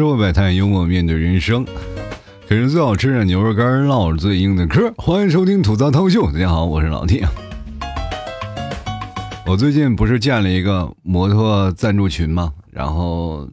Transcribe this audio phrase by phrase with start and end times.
[0.00, 1.62] 社会百态，幽默面对人生。
[2.48, 4.90] 给人最好吃的牛肉干，唠最硬的嗑。
[4.96, 7.22] 欢迎收听吐槽涛秀，大家好，我是老弟。
[9.44, 12.54] 我最近不是建了一个摩托赞助群吗？
[12.70, 13.46] 然后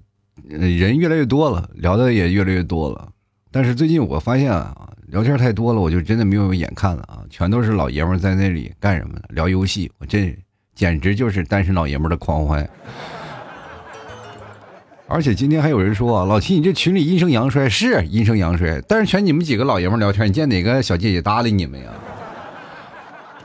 [0.45, 3.09] 人越来越多了，聊的也越来越多了。
[3.51, 4.73] 但是最近我发现啊，
[5.07, 7.19] 聊天太多了，我就真的没有眼看了啊！
[7.29, 9.21] 全都是老爷们在那里干什么呢？
[9.31, 10.33] 聊游戏，我这
[10.73, 12.69] 简直就是单身老爷们的狂欢。
[15.09, 18.81] 而且今天还有人说，老七你这群里阴盛阳衰，是阴盛阳衰。
[18.89, 21.89] 但是全你们几个老爷们聊天，你见哪个小姐姐搭理你们呀？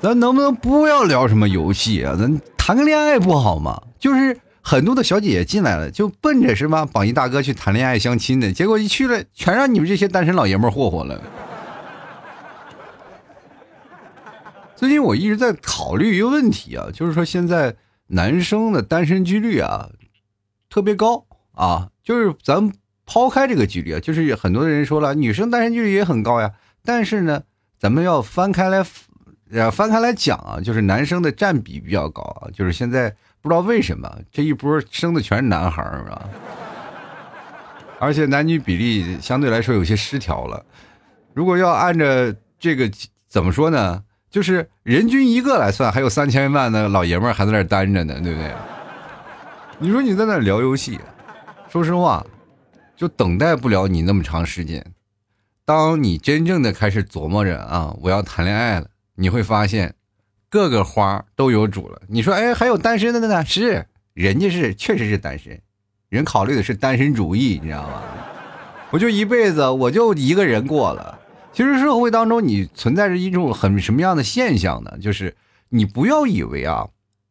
[0.01, 2.17] 咱能不能不要聊什么游戏啊？
[2.19, 3.81] 咱谈个恋爱不好吗？
[4.01, 11.23] 就是很多的小姐姐进来了，就奔着什么榜一大哥去谈恋爱相亲的，结果一去了，全让你们这些单身老爷们霍霍了。
[14.75, 17.77] 最近我一直在考虑一个问题啊，就是说现在
[18.09, 19.89] 男生的单身几率啊
[20.69, 21.25] 特别高。
[21.55, 22.73] 啊，就是咱们
[23.07, 26.51] 抛开这个几率啊，就是很多人说了，女生单身几率也很高呀。
[26.85, 27.43] 但是呢，
[27.79, 28.85] 咱们要翻开来，
[29.53, 32.49] 呃，翻开来讲啊，就是男生的占比比较高啊。
[32.53, 36.29] 就是现在不知道为什么这一波生的全是男孩儿啊，
[38.01, 40.65] 而且男女比例相对来说有些失调了。
[41.35, 42.05] 如果要按照
[42.59, 42.91] 这个
[43.29, 44.03] 怎么说呢？
[44.31, 48.51] 就是人均一个来算，还有三千万的老爷们还在那单着呢，对不对？
[49.79, 50.99] 你说你在那聊游戏？
[51.73, 52.27] 说实话，
[52.95, 54.93] 就等待不了你那么长时间。
[55.65, 59.95] 当你真正的开始琢磨着啊，我要谈恋爱了，你会发现，
[60.51, 62.03] 各个花都有主了。
[62.09, 63.43] 你说，哎，还有单身的呢？
[63.47, 65.63] 是，人家是确实是单身，
[66.11, 68.03] 人考虑的是单身主义，你知道吗？
[68.91, 71.21] 我就一辈子，我就一个人过了。
[71.55, 74.99] 其实社会当中，你存在着一种很什么样的现象呢？
[75.01, 75.35] 就是
[75.71, 76.91] 你不要以为啊，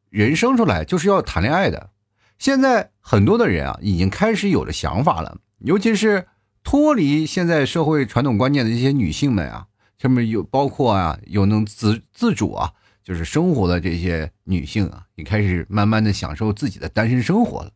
[0.09, 1.91] 人生出来就是要谈恋爱的。
[2.42, 6.25] 现在很多的人啊，已经开始有了想法了，尤其是
[6.63, 9.68] 脱离现在社会传统观念的一些女性们啊，
[10.00, 12.72] 上面有包括啊，有能自自主啊，
[13.03, 17.69] 就是生活的这些女性啊，也开始慢慢的享受自己的单身生活了。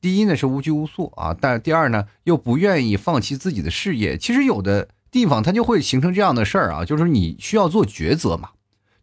[0.00, 4.16] 第一呢是无拘无束啊，但第二呢又不愿意放弃自己的事业。
[4.16, 8.50] 其实有的地方它就会形成这样的事儿啊，就是你需要做抉择嘛。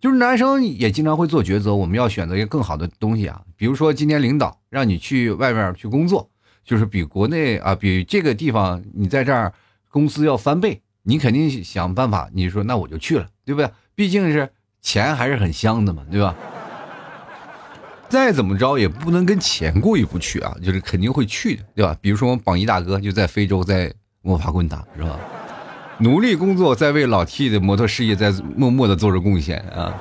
[0.02, 6.28] 就是男生也经常会做抉择，我们要选择一个更好的东西啊，比如说今天领导让你去外面去工作，
[6.66, 9.54] 就是比国内啊，比这个地方你在这儿
[9.90, 13.70] 公司要翻倍，你肯定想办法，你说那我就去了，对不对？
[13.94, 14.50] 毕竟是
[14.82, 16.36] 钱还是很香的嘛，对吧？
[18.10, 21.96] 再怎么着也不能跟钱过意不去啊，就是肯定会去的，对吧？
[22.02, 25.20] 比如说我们榜一大哥就在非洲在摸爬滚打，是吧？
[26.04, 29.94] 努力工作，在为老 T 的摩托事业在默默的做着贡献啊！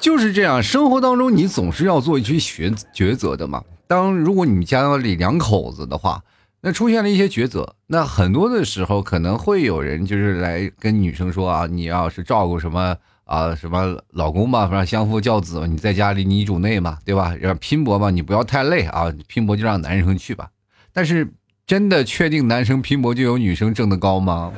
[0.00, 3.62] 就是这样，生活当中你总是要做一些选抉择的嘛。
[3.86, 6.20] 当如果你们家里两口子的话，
[6.60, 17.32] 那出现了一些抉择，那很多的时候可能会有人就是来跟女生说啊，你要是照顾什么啊什么老公吧，反正相夫教子，你在家里你主内嘛，对吧？
[17.40, 20.48] 让拼搏吧，你不要太累啊，拼搏就让男生去吧。
[20.92, 21.32] 但是。
[21.68, 24.50] 真的确定男生拼搏就有女生挣得高吗？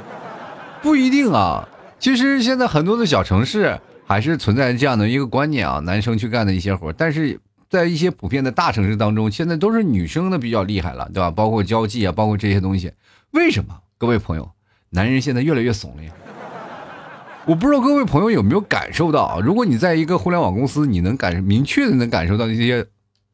[0.80, 1.68] 不一定啊。
[1.98, 3.76] 其实现在很多的小城市
[4.06, 11.32] 还是存在这样的一个观念啊，男生去干的一些活，但是在一些普遍的大城市当中，现在都是女生的比较厉害了，对吧？
[11.32, 12.92] 包括交际啊，包括这些东西。
[13.32, 13.76] 为什么？
[13.98, 14.48] 各位朋友，
[14.90, 16.12] 男人现在越来越怂了呀。
[17.44, 19.40] 我不知道各位朋友有没有感受到啊？
[19.42, 22.86] 如果你在一个互联网公司，你能感明确的能感受到那些。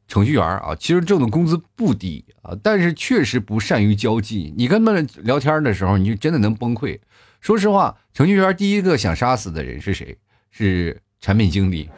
[0.08, 4.54] 程序员啊，其实挣的工资不低啊，但是确实不善于交际。
[4.56, 6.98] 你跟他们聊天的时候，你就真的能崩溃。
[7.40, 10.16] 说实话，程序员第一个想杀死的人是谁？
[10.50, 11.88] 是产品经理。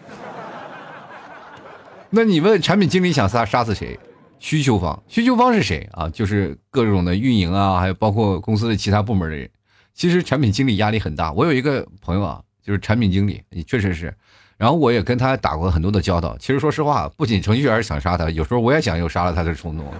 [2.10, 3.98] 那你问产品经理想杀杀死谁？
[4.38, 6.08] 需求方，需求方是谁啊？
[6.08, 9.50] 就是各种的运营啊，还有包括公司的其他部门的人。
[9.94, 11.32] 其实产品经理压力很大。
[11.32, 14.14] 我有一个朋友啊，就是产品经理，也确实是。
[14.58, 16.36] 然后我也跟他打过很多的交道。
[16.38, 19.86] 其实说实话，不仅程序员想杀他，有时候我也想有杀了他的冲动。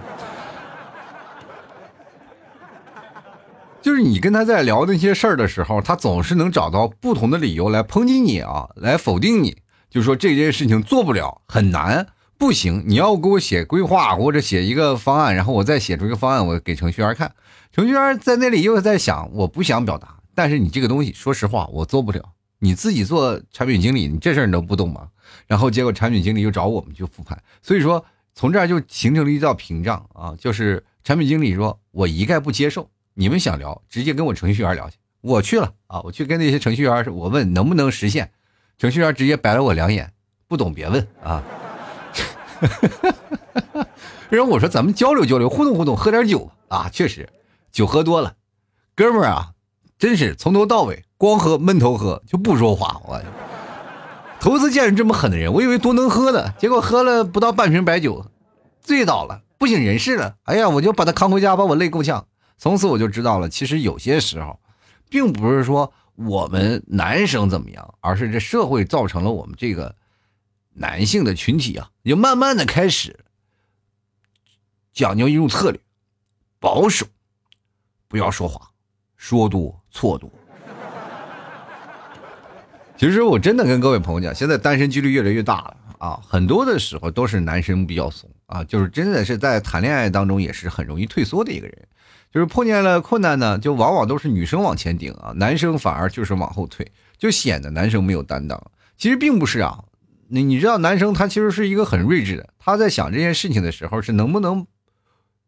[3.81, 9.57] 就是你跟他在聊那些事儿的时候，他总是能找到不同的理由来抨击你啊，来否定你。
[9.89, 12.05] 就说这件事情做不了，很难，
[12.37, 12.83] 不行。
[12.85, 17.31] 你要给我写规划或者写一个方案，然后我再写出一个方案，我给程序员看。
[17.71, 22.21] 程序员在那里又在想，我不想表达，但是你这个东西，说实话，我做不了。
[22.59, 25.09] 你自己做产品经理，你这事儿你都不懂吗？
[25.47, 38.31] 然后结果产品经理又找我们去复盘，所以说从这儿就形成了一道屏障啊，就是产品经理说我一概不接受，你们想聊直接跟我程序员聊去，我去了啊，我去跟那些程序员我问能不能实现，
[38.77, 40.11] 程序员直接白了我两眼，
[40.47, 41.43] 不懂别问啊。
[44.29, 47.29] 然后我说咱们交流交流，互动互动，喝点酒啊，确实
[47.71, 48.35] 酒喝多了，
[48.95, 49.53] 哥们儿啊，
[49.97, 53.01] 真是从头到尾光喝闷头喝就不说话。
[53.03, 53.21] 我
[54.39, 58.25] 头次见着这么狠的人，我以为多能喝的，结果喝了不到半瓶白酒，
[58.79, 60.37] 醉倒了，不省人事了。
[60.43, 62.25] 哎呀，我就把他扛回家，把我累够呛。
[62.57, 64.61] 从此我就知道了，其实有些时候，
[65.09, 69.93] 并不是说我们男生怎么样，而是这社会造成了我们这个
[70.75, 73.19] 男性的群体啊，就慢慢的开始
[74.93, 75.81] 讲究一种策略，
[76.61, 77.05] 保守，
[78.07, 78.71] 不要说话，
[79.17, 80.31] 说多错多。
[82.99, 91.87] 其实我真的跟各位朋友讲，现在单身几率越来越大了啊，很多的时候都是男生比较怂啊，就是真的是在谈恋爱当中也是很容易退缩的一个人。
[92.29, 98.61] 就是碰见了困难呢，就往往都是女生往前顶啊，男生反而就是往后退，就显得男生没有担当。
[98.97, 99.85] 其实并不是啊，
[100.27, 104.67] 你你知道，男生他其实是一个很睿智的，他在想这件事情的时候是能不能，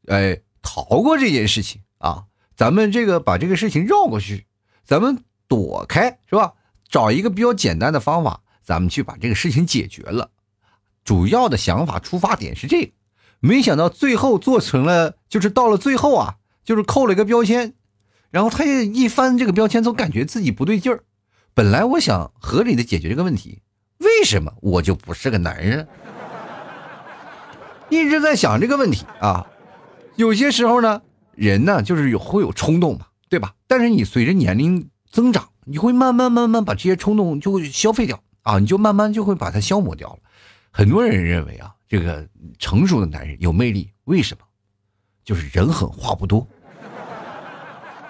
[0.08, 2.24] 哎，逃过这件事情啊？
[2.56, 4.46] 咱们这个把这个事情绕过去，
[4.86, 6.54] 咱们躲开是吧？
[6.92, 10.30] 找一个比较简单的方法，咱们去把这个事情解决了。
[11.04, 12.92] 主要的想法出发点是这个，
[13.40, 16.36] 没想到最后做成了，就是到了最后啊。
[16.64, 17.74] 就是扣了一个标签，
[18.30, 21.04] 然后他也一翻这个标签，总感觉自己不对劲儿。
[21.56, 23.64] 本来我想合理的解决这个问题，
[23.98, 25.88] 为什么我就不是个男人？
[27.90, 29.48] 一直在想这个问题啊。
[30.18, 31.02] 有些时候呢，
[31.34, 33.56] 人呢就是有会有冲动嘛，对吧？
[33.66, 40.20] 但是你随着年龄增长，你会慢慢慢慢把这些冲动就会消费掉啊，你就慢慢就会把它消磨掉了。
[40.72, 42.28] 很多人认为啊，这个
[42.58, 44.44] 成熟的男人有魅力，为什么？
[45.24, 46.48] 就是人狠话不多，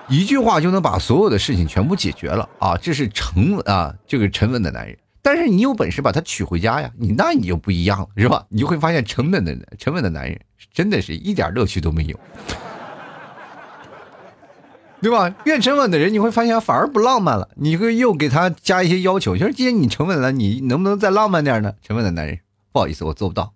[0.07, 2.77] 一句话就能把所有的事情全部解决了啊！
[2.77, 4.98] 这是沉稳啊，这个沉稳的男人。
[5.21, 8.45] 但是你有本事把他娶回家呀，你那你就不一样了，是吧？
[8.50, 10.39] 你就会发现沉稳的沉稳的男人
[10.74, 12.19] 真的是一点乐趣都没有，
[15.01, 15.33] 对吧？
[15.45, 17.50] 越沉稳的人，你会发现反而不浪漫了。
[17.56, 21.74] 你会又给他加一些要求，就是既然你沉稳了，你能不能再浪漫点呢？
[21.81, 22.39] 沉稳的男人，
[22.71, 23.53] 不好意思，我做不到，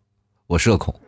[0.48, 1.00] 我社恐。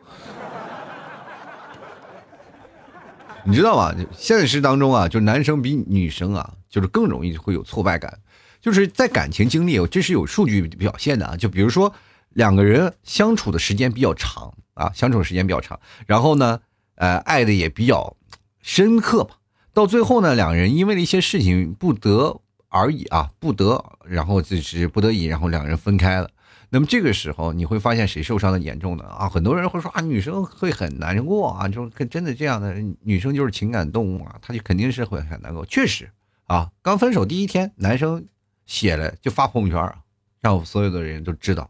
[3.43, 3.95] 你知道吗？
[4.15, 8.19] 现实当中啊，就男生比女生啊，就是更容易会有挫败感，
[8.61, 11.35] 就是在感情经历，这是有数据表现的啊。
[11.35, 11.91] 就比如说
[12.29, 16.59] 两个人相处的时间比较长啊，相处时间比较长，然后呢，
[16.95, 18.15] 呃，爱的也比较
[18.61, 19.36] 深刻吧。
[19.77, 26.27] 到最后呢，两人因为了一些事情不得而已啊，不得，然后就是不得已，然后两人分开了。
[26.69, 29.03] 那么这个时候你会发现谁受伤的严重呢？
[29.03, 35.63] 啊，很多人会说啊，女生会很难过啊，就真的这样的女生就是情感动物啊，她就肯定是会很难过。
[35.67, 36.09] 确实
[36.47, 38.25] 啊，刚分手第一天，男生
[38.65, 39.97] 写了就发朋友圈啊，
[40.41, 41.69] 让所有的人都知道，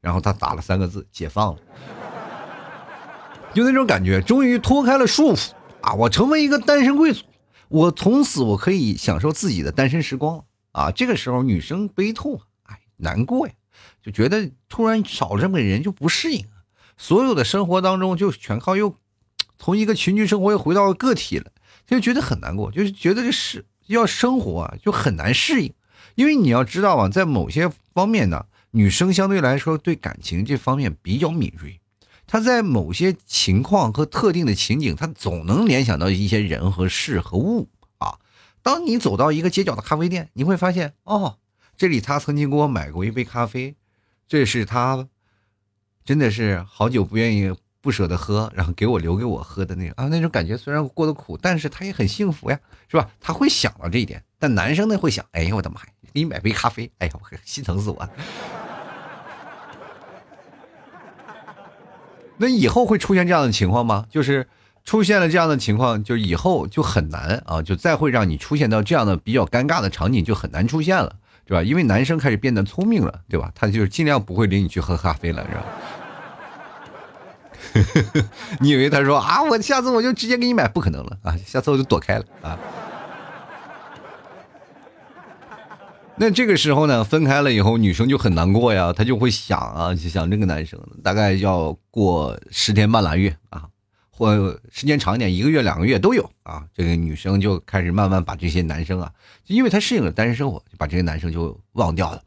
[0.00, 1.60] 然后他打了三个字：解放了，
[3.54, 7.22] 就那种感觉，终于脱开了束缚啊，我成为一个单身贵族，
[7.68, 10.90] 我从此我可以享受自己的单身时光了啊。
[10.90, 13.54] 这个时候女生悲痛，哎，难过呀。
[14.02, 16.44] 就觉得突然少了这么个人就不适应，
[16.96, 18.96] 所有的生活当中就全靠又
[19.56, 21.52] 从一个群居生活又回到个体了，
[21.86, 25.72] 就觉得很难过，就是觉得这是要生活啊就很难适应，
[26.16, 31.80] 因为你要知道啊，在某些方面呢，女生相对来说对感情这方面比较敏锐，
[32.28, 37.68] 他在某些情况和特定的情景，他总能联想到一些人和事和物
[37.98, 38.18] 啊。
[38.62, 41.38] 当你走到一个街角的咖啡店，你会发现哦。
[41.76, 43.76] 这里他曾经给我买过一杯咖啡，
[44.26, 45.08] 这是他
[46.04, 52.58] 真的是好久不愿意不舍得喝，然后给我留给我喝的那个啊，那种感觉虽然过得苦，但是他也很幸福呀，
[52.88, 53.08] 是吧？
[53.20, 57.12] 他会想到这一点，但男生呢会想，哎呀我的妈呀，给你买杯咖啡，哎呀
[57.44, 58.10] 心疼死我了。
[62.38, 64.06] 那以后会出现这样的情况吗？
[64.10, 64.46] 就是
[64.84, 71.14] 出现了这样的情况，就以后就很难啊，就再会让你出现到这样的比较尴尬的场景就很难出现了。
[71.46, 71.62] 是吧？
[71.62, 73.50] 因为男生开始变得聪明了，对吧？
[73.54, 75.54] 他就是尽量不会领你去喝咖啡了，是
[78.20, 78.28] 吧？
[78.60, 81.34] 你以为他说啊，我下次我就直接给你买，不可能了啊！
[81.46, 82.58] 下次我就躲开了啊。
[86.20, 93.64] 那这个时候呢，分开了以后，女生就很难过呀，她就会想啊，就想这个男生，大概要过十天半拉月啊。
[94.10, 94.34] 或
[94.72, 96.64] 时间长一点，一个月、两个月都有啊。
[96.74, 99.12] 这个女生就开始慢慢把这些男生啊，
[99.44, 102.20] 就因为她适应了单身生活，就把这些男生就忘掉了，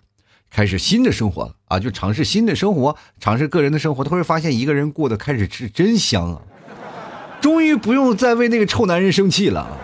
[0.50, 4.06] 开始新的生活了啊，就尝试新的生活，尝试个人的生活。
[4.06, 6.42] 她会发现一个人过得开始是真香啊，
[7.42, 9.78] 终于不用再为那个臭男人生气了。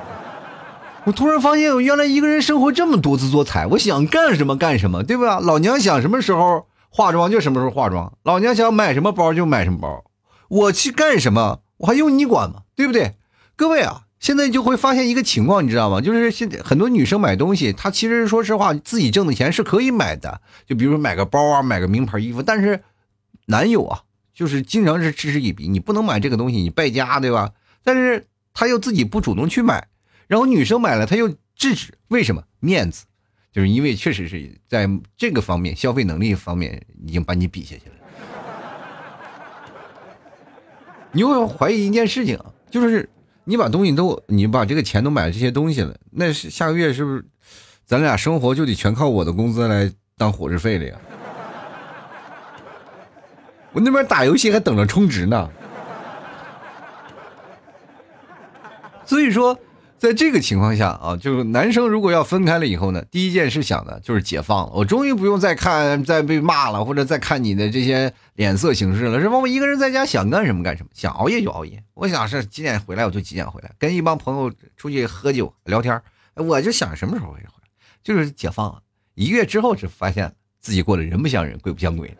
[1.08, 5.40] 我突然发现，我原来一个人生活这么多姿多彩，我想干什么干什么，对吧？
[5.40, 10.04] 老娘想什么时候化妆就什么时候化妆，老娘想买什么包就买什么包，
[10.50, 11.62] 我去干什么？
[11.78, 12.64] 我还用你管吗？
[12.76, 13.16] 对不对？
[13.56, 16.02] 各位啊，现在就会发现一个情况，你知道吗？
[16.02, 22.84] 就是现在很多女生买东西，她其实说实话，自己挣的钱是可以买的，就比如说买个包啊，买个名牌衣服，但是
[23.46, 24.02] 男友啊，
[24.34, 27.52] 就是经常是嗤之以鼻，你不能买这个东西，你败家，对吧？
[27.86, 29.88] 但是他又自己不主动去买，
[30.27, 32.43] 然后女生买了，他又制止，为什么？
[32.60, 33.05] 面子，
[33.51, 37.96] 就是因为确实是在这个方面消费能力方面已经把你比下去了。
[41.13, 43.10] 你会怀疑一件事情，就是
[43.46, 47.25] 你把东西都，你把这个钱都买了这些东西了，那是下个月是不是
[47.86, 51.00] 咱俩生活就得全靠我的工资来当伙食费了呀？
[53.72, 55.50] 我那边打游戏还等着充值呢。
[59.05, 59.57] 所以说，
[60.00, 69.38] 在这个情况下啊，就是男生如果要分开了以后呢，第一件事想的就是解放了，我终于不用再看再被骂了，或者再看你的这些脸色行事了，是吧？
[69.39, 76.00] 我一个人在家想干什么干什么，想熬夜就熬夜，我想是几点回来我就几点回来，跟一帮朋友出去喝酒聊天，
[76.36, 77.46] 我就想什么时候回来，
[78.04, 78.80] 就是解放了。
[79.16, 82.16] 一个月之后，只发现自己过得人不像人，鬼不像鬼。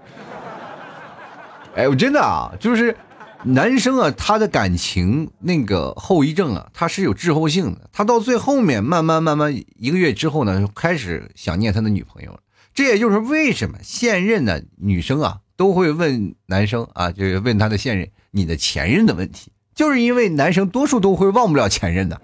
[1.76, 2.98] 哎，我真的啊，就是。
[3.44, 7.90] 男生啊，他的感情那个后遗症啊，他是有滞后性的。
[7.94, 12.40] 他到最后面，慢慢慢慢一个月之后呢，开始想念他的女朋友了。
[12.74, 22.20] 这也就是为什么现任的女生啊，都会问男生啊，就是问他的现任、你的前任的问题，就是因为男生多数都会忘不了前任的。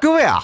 [0.00, 0.42] 各位啊，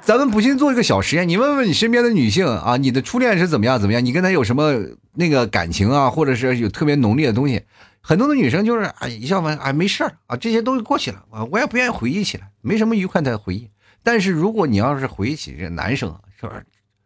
[0.00, 4.04] 咱们不信做一个小实验，你问问你身边的女性啊，你的初恋是怎么样怎么样？
[4.04, 4.72] 你跟他有什么
[5.12, 7.62] 那个感情啊，或者是有特别浓烈的东西？
[8.06, 13.70] 很多的女生就是哎一笑完哎没事儿啊这些东西过去了啊我也不愿意回忆起来没什么愉快的回忆，
[14.02, 16.52] 但是如果你要是回忆起这男生说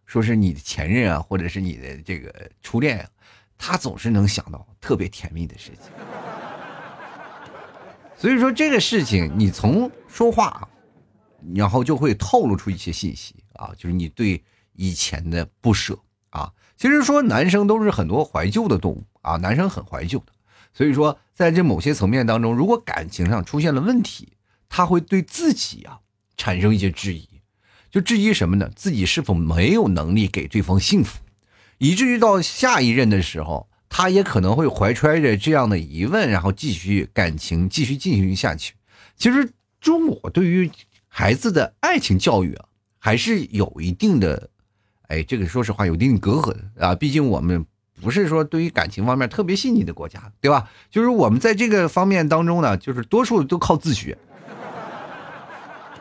[0.06, 3.06] 说是你的前任啊或者是你的这个初恋啊，
[3.56, 5.92] 他总是能想到特别甜蜜的事情，
[8.18, 10.68] 所以说这个事情你从说话，
[11.54, 15.96] 然后就会透露出一些信息啊，就是你对以前的不舍
[16.30, 16.52] 啊。
[16.76, 20.32] 其实说男生都是很多怀旧的动物啊，男生很怀旧的。
[20.78, 24.34] 所以说，在这某些层面当中，如果感情上出现了问题，
[24.68, 25.98] 他会对自己啊
[26.36, 27.28] 产生一些质疑，
[27.90, 28.70] 就质疑什么呢？
[28.76, 31.18] 自己是否没有能力给对方幸福，
[31.78, 38.74] 以至于到下一任的时候，他也可能会怀揣着这样的疑问，然后继续感情继续进行下去。
[39.16, 40.70] 其实，中国对于
[41.08, 42.66] 孩子的爱情教育啊，
[43.00, 44.48] 还是有一定的，
[45.08, 47.66] 哎，这个说实话有一定隔阂的啊，毕竟我们。
[48.00, 50.68] 不是说对于感情方面特别细腻的国家，对吧？
[50.90, 54.16] 就是我们在这个方面当中呢，就是多数都靠自学，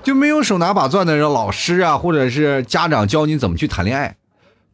[0.04, 4.16] 就没有手拿把攥的让老师啊，或者是家长教你怎么去谈恋爱。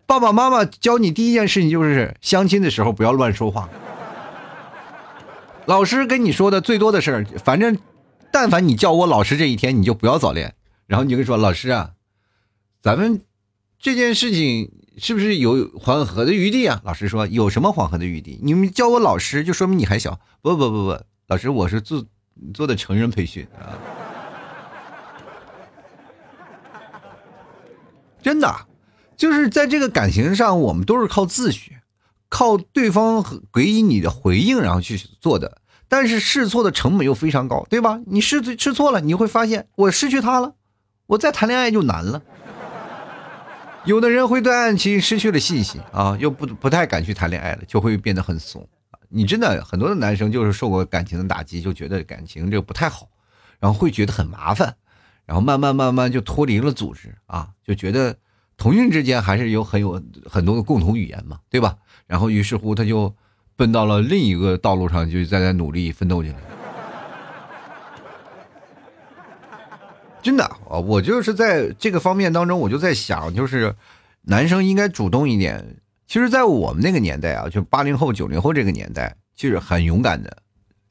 [0.06, 3.70] 爸爸妈妈教你第一件事情就是相亲的时候不要乱说话。
[5.66, 7.78] 老师跟你说的最多的事儿，反正
[8.32, 10.56] 但凡你叫我老师这一天，你就不要早恋。
[10.88, 11.92] 然后你就说老师啊，
[12.82, 13.22] 咱们
[13.84, 14.72] 这件事情。
[14.96, 16.80] 是不是有缓和的余地啊？
[16.86, 18.40] 老师说有什么缓和的余地？
[18.44, 20.20] 你们叫我老师，就说明你还小。
[20.40, 22.06] 不不不不，老师我是做
[22.54, 23.74] 做的成人培训啊。
[28.22, 28.56] 真的，
[29.18, 31.82] 就是在这个感情上，我们都是靠自学，
[32.30, 35.58] 靠对方给予你的回应，然后去做的。
[35.88, 38.00] 但是试错的成本又非常高，对吧？
[38.06, 40.54] 你试错试错了，你会发现我失去他了，
[41.08, 42.22] 我再谈恋爱就难了。
[43.86, 48.68] 有的人会对爱情失去了信心啊，又不不太敢去谈恋爱了，就会变得很怂
[49.10, 53.10] 你真的很多的男生就是受过感情的打击，就觉得感情这个不太好，
[53.60, 54.76] 然后会觉得很麻烦，
[55.26, 58.16] 然后慢慢慢慢就脱离了组织啊，就觉得
[58.56, 61.76] 同性之间还是有很有很多的共同语言嘛，对吧？
[62.08, 63.14] 然后于是乎他就
[63.56, 66.38] 奔到了另一个道路上，就在那努力奋斗去了。
[70.24, 73.76] 真的啊，我就是在这个方面当中，我就在想，就是
[74.22, 75.76] 男生应该主动一点。
[76.08, 80.38] 其实，在我们那个年代啊，就八零后、九零后这个年代，就是很勇敢的。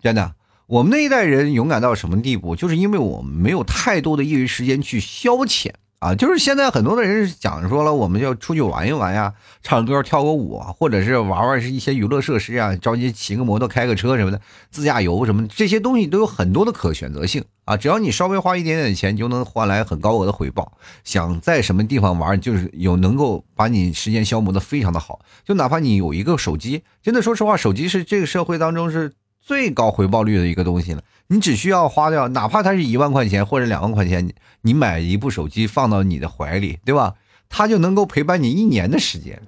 [0.03, 0.35] 真的，
[0.67, 2.55] 我们那一代人勇敢到什么地步？
[2.55, 5.71] 就是因为我们没有太多的业余时间去消遣。
[6.03, 9.33] 啊，就是现在很多的人讲说了，我们要出去玩一玩呀，
[9.63, 17.77] 唱歌跳个舞，或者是玩玩是一些娱乐设施啊，着急骑个摩托开个车什么的，自驾游什么这些东西都有很多的可选择性啊。
[17.77, 20.73] 只要你稍微花一点点钱，就能换来很高额的回报。
[21.05, 25.21] 想在什么地方玩，就是有能够把你时间消磨的非常的好。
[25.45, 31.03] 就哪怕你有一个手机，真的说实话，手机是这个社会当中是最高回报率的一个东西了。
[31.33, 37.15] 你只需要花掉，哪怕它是一万块钱或者两万块钱，你买一部手机放到你的怀里，对吧？
[37.49, 39.41] 它就能够陪伴你一年的时间。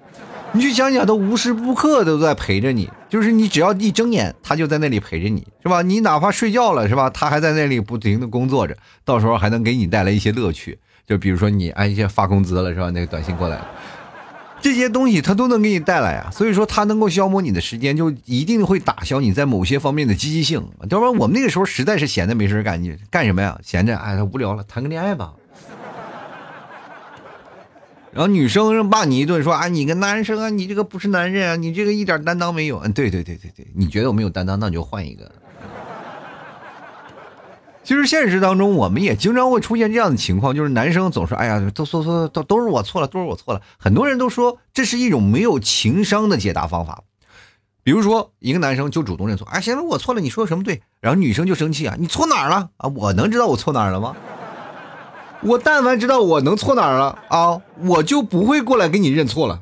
[0.52, 5.82] 你去想想，他无时不刻都在陪着你，就是你只要一睁眼，他就在那里陪着你，是吧？
[5.82, 7.10] 你哪怕睡觉了，是吧？
[7.10, 8.74] 他还在那里不停的工作着，
[9.04, 10.78] 到时候还能给你带来一些乐趣。
[11.06, 12.88] 就比如说你哎，一些发工资了，是吧？
[12.90, 13.68] 那个短信过来了。
[14.64, 20.66] 这些东西它都能给你带来啊，所以说它能够消磨你的时间，就一定会打消你在某些方面的积极性。
[20.88, 23.60] 要不然我们那个时候实在是闲的没事干，你干什么呀？
[23.62, 25.34] 闲着哎，无聊了，谈个恋爱吧。
[28.10, 32.78] 然后女生骂你一顿，说啊，你个男生啊，你这个不是男人啊，你这个一点担当没有。
[32.78, 35.30] 嗯，对对对对对，你觉得我没有担当，那你就换一个。
[37.84, 43.60] 其实现实当中，我们也经常会出现这样的情况，就是男生总是哎呀，都说说都都是我错了，都是我错了。
[43.78, 47.02] 很多人都说这是一种没有情商的解答方法。
[47.82, 50.80] 比如说，一个男生就主动认错，哎，行了，我错了，你说什么对？
[51.02, 52.88] 然后女生就生气啊，你错哪儿了啊？
[52.96, 54.16] 我能知道我错哪儿了吗？
[55.42, 59.60] 我但凡知道我能错哪儿了啊，我就不会过来给你认错了。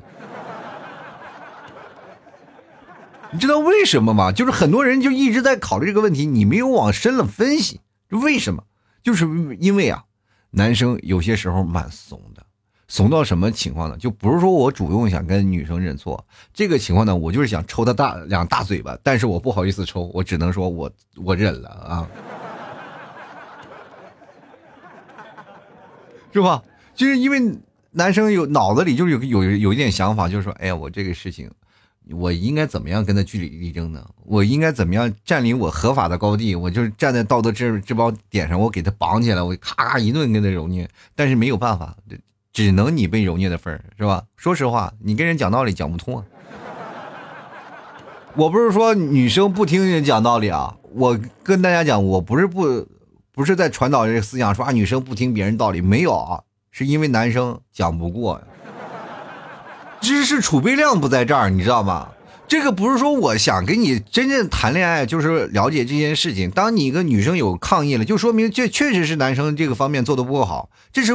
[3.31, 4.31] 你知道为什么吗？
[4.31, 7.81] 就是很多人就一直在考虑这个问题，你没有往深了分析。
[8.19, 8.63] 为什么？
[9.01, 9.25] 就是
[9.59, 10.03] 因为啊，
[10.51, 12.45] 男生有些时候蛮怂的，
[12.87, 13.97] 怂到什么情况呢？
[13.97, 20.91] 就不是说我主动想跟女生认错，这个情况呢，我就是想抽他大两大嘴巴，但是我不好意思抽，我只能说我
[21.23, 22.07] 我忍了啊，
[26.31, 26.63] 是吧？
[26.95, 27.39] 就是因为
[27.91, 31.51] 男生有脑子里就是有有有一点想法，就是说，哎呀，我这个事情。
[32.11, 34.05] 我应该怎么样跟他据理力争呢？
[34.25, 36.53] 我应该怎么样占领我合法的高地？
[36.53, 40.89] 我就是站在道德这这包点上，我给他绑起来，我咔咔一顿跟他揉捏。
[41.15, 41.95] 但是没有办法，
[42.51, 44.23] 只能你被揉捏的份儿，是吧？
[44.35, 46.25] 说实话，你跟人讲道理讲不通啊。
[48.35, 52.85] 我不是说女生不听人讲道理啊，我跟大家讲，我不是不
[53.31, 58.41] 不是在传导这个思想，说啊女生不听别人道理，没有啊，是因为男生讲不过。
[60.03, 62.09] 知识储备量不在这儿，你知道吗？
[62.45, 66.51] 这个不是说我想跟你真正谈恋爱，就是了解这件事情。
[66.51, 71.13] 当你一个女生有抗议了，就说明这确实是男生这个方面做的不够好，这是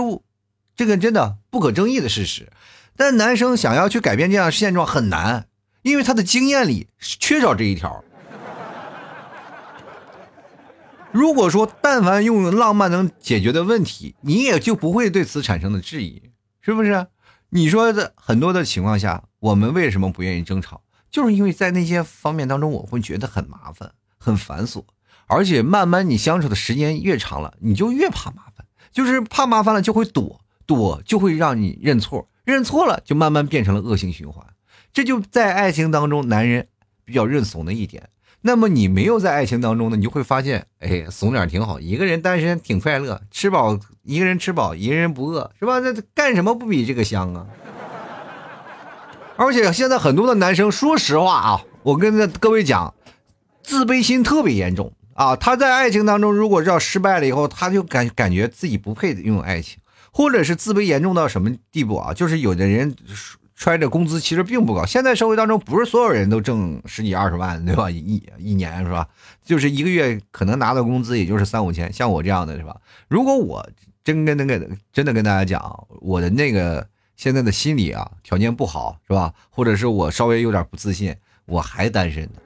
[0.74, 2.48] 这个真的不可争议的事实。
[2.96, 5.46] 但男生想要去改变这样现状很难，
[5.83, 8.03] 因为他的经验里缺少这一条。
[11.12, 16.22] 如果说但凡用浪漫能解决的问题，你也就不会对此产生的质疑，
[16.62, 17.07] 是不是？
[17.50, 20.82] 你说的很多的情况下，我们为什么不愿意争吵？
[21.11, 24.84] 就是因为在那些方面当中，我会觉得很麻烦、很繁琐，
[25.26, 34.46] 而且慢慢你相处的时间越长了，你就越怕麻烦，就是怕麻烦了就会躲，躲就会让你认错，认错了就慢慢变成了恶性循环。
[34.92, 36.68] 这就在爱情当中，男人
[37.04, 38.11] 比较认怂的一点。
[38.40, 45.81] 那么你没有在爱情当中呢，你就会发现，哎，怂点挺好，一个人单身挺快乐，吃饱一个人吃饱，一个人不饿，是吧？
[45.81, 47.46] 那干什么不比这个香啊？
[49.37, 52.94] 而且现在很多的男生，说实话啊，我跟各位讲，
[53.62, 55.35] 自卑心特别严重啊。
[55.35, 59.79] 他在爱情当中，如果要失败了以后，他就感感觉自己不配拥有爱情，
[60.12, 62.14] 或者是自卑严重到什么地步啊？
[62.14, 62.94] 就是有的人。
[63.59, 67.90] 揣着工资其实并不高，现在社会当中不是所有人都挣十几二十万，对吧？
[67.90, 69.09] 一一年是吧？
[69.44, 72.81] 就是一个月可能拿到工资也就是三五千，像我这样的是吧？
[73.09, 73.68] 如果我
[74.05, 79.35] 真跟那个真的跟大家讲，我的那个现在的心理啊条件不好是吧？
[79.51, 81.12] 或者是我稍微有点不自信，
[81.44, 82.40] 我还单身呢。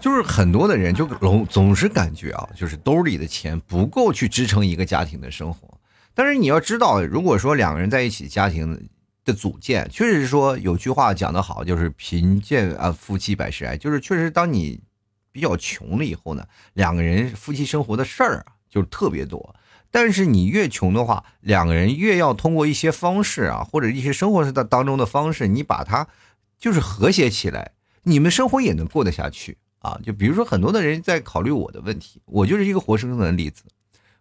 [0.00, 5.68] 就是很多的人就总总是感觉啊，就是兜里的钱不够去支撑一个家庭的生活。
[6.14, 8.88] 但是你要知道，如果说两个人在一起，家庭
[9.24, 13.76] 的组建，确实是说有句话讲得好，就是贫贱啊，夫妻百事哀。
[13.76, 14.80] 就是确实，当你
[15.32, 19.54] 比较穷了以后呢，两个人夫妻生活的事儿啊，就特别多。
[19.92, 26.06] 但是你越穷的话，两个人越要通过一些方式啊，或者一些生活的当中的方式，你把它
[26.58, 27.72] 就是和谐起来，
[28.04, 29.98] 你们生活也能过得下去啊。
[30.02, 33.64] 就比如说，很多的人在考虑我的问题，我就是一个活生生的例子。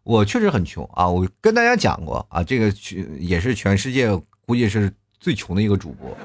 [0.03, 1.07] 我确实很穷啊！
[1.07, 2.73] 我跟大家讲过啊，这个
[3.19, 4.09] 也是全世界
[4.45, 6.15] 估计是最穷的一个主播。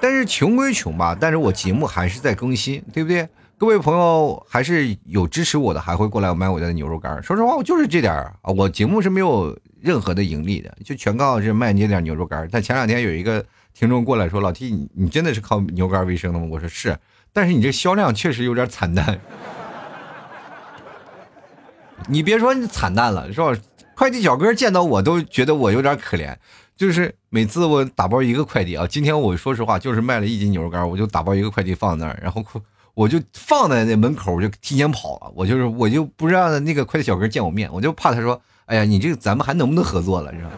[0.00, 3.28] 但是穷归穷吧，但是我节目还是在更新，对不对？
[3.58, 7.22] 各位朋友还是有支持我的，还会过来买我家的牛肉干。
[7.22, 12.48] 说实话，我就是这点啊，我节目是没有任何的盈利的，就全靠这卖这点牛肉干。
[12.50, 16.98] 但前两天有一个听众过来说：“老 T，你你真的是靠牛干为生的吗？”我说是，
[17.32, 19.20] 但是你这销量确实有点惨淡。
[22.08, 23.52] 你别说你惨淡了，是吧？
[23.94, 26.34] 快递小哥见到我都觉得我有点可怜，
[26.76, 32.42] 就是每次我打包一个快递啊，今天我说实话就是卖了一斤牛肉干，我就打包一个快递放在那儿，然后
[32.94, 40.50] 我就放在那门口，我就提前跑了，我就是我就不让那个快递小哥见我面，我就怕他说，哎呀，你这个咱们还能不能合作了，是吧？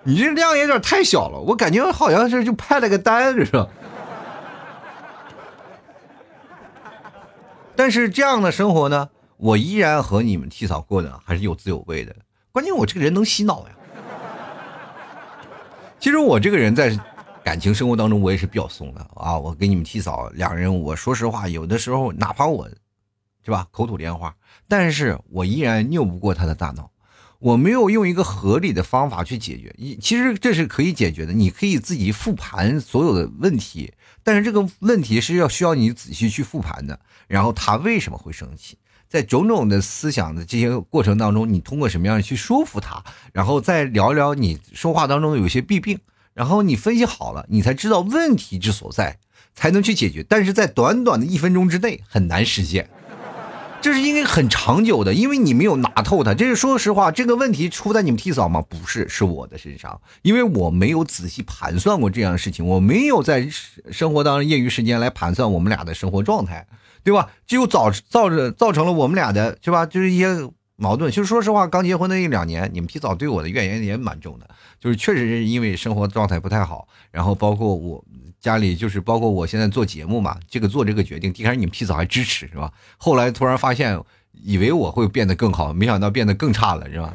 [0.04, 3.68] 你这量有点太小了，我感觉好像是就派了个单，是吧？
[7.80, 12.14] 但是这样的生活呢，我依然和你们替嫂过的还是有滋有味的。
[12.52, 13.74] 关键我这个人能洗脑呀。
[15.98, 16.94] 其实我这个人在
[17.42, 19.38] 感情生活当中，我也是比较怂的啊。
[19.38, 22.68] 我跟你们替嫂两人，我说实话，有的时候哪怕我，
[23.42, 24.36] 是吧，口吐莲花，
[24.68, 26.90] 但是我依然拗不过他的大脑。
[27.40, 31.32] 我没有用一个合理的方法去解决，一其实这是可以解决的。
[31.32, 37.00] 你可以自己复盘所有的问题，但是这个问题是要需要你仔细去复盘的。
[37.26, 38.76] 然后他为什么会生气？
[39.08, 43.02] 在种种的思想的这些过程当中，你通过什么样去说服他？
[43.32, 45.98] 然后再聊聊你说话当中有些弊病，
[46.34, 49.18] 然后你分析好了，你才知道问题之所在，
[49.54, 50.22] 才能去解决。
[50.28, 52.88] 但是在短短的一分钟之内很难实现。
[53.80, 56.34] 这是因为很长久的，因为你没有拿透它。
[56.34, 58.62] 这是说实话，这个问题出在你们替嫂吗？
[58.68, 63.48] 不是，是我的身上，因为我没有仔细盘算过这样的事情，我没有在
[63.90, 66.66] 生活当中业余时间来盘算我们俩的生活状态，
[67.02, 67.30] 对吧？
[67.46, 69.86] 就造造着造成了我们俩的，是吧？
[69.86, 70.26] 就是一些
[70.80, 71.12] 矛盾。
[71.12, 74.48] 就是说实话，刚结婚那一两年，你们提早对我的怨言也蛮重的，
[74.80, 78.04] 就是确实是因为生活状态不太好，然后包括我。
[78.40, 82.72] 家里就是包括我现在做节目嘛，这个做这个决定，一开始你们提早还支持是吧？
[82.96, 87.14] 后来突然发现，以为我会变得更好，没想到变得更差了是吧？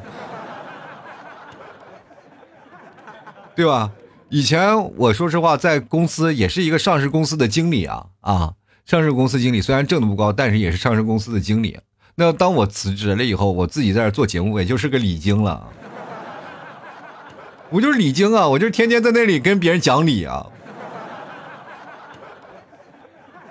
[3.56, 3.90] 对吧？
[4.28, 11.76] 以前我说实话，在公司也是一个上市公司的经理啊啊，上市公司经理虽然挣的不高，但是也是上市公司的经理。
[12.18, 15.68] 那当我辞职了以后，我自己在这做节目，也就是个礼经了。
[17.68, 20.46] 我就是礼经啊，我就是天天在那里跟别人讲理啊。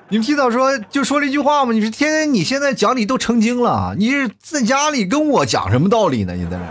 [0.09, 1.73] 你们提早说就说了一句话嘛？
[1.73, 6.33] 你说天天你现在讲理都成精了，你是在家里跟我讲什么道理呢？
[6.33, 6.65] 你在那，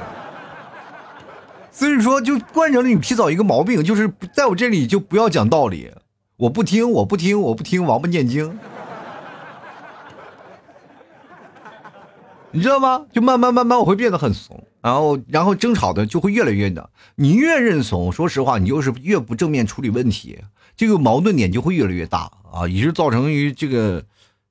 [1.71, 5.93] 所以说就惯成了你提早一个毛病，就是在我这里就不要讲道理，
[6.39, 8.59] 我不听，我不听，我不听，王八念经，
[12.55, 13.05] 你知道吗？
[13.13, 20.39] 就慢慢慢慢我会变得很怂，然后然后争吵的就会越来越的，你越认怂，说实话，你就是越不正面处理问题。
[20.77, 24.05] 这个矛盾点就会越来越大啊，以致造成于这个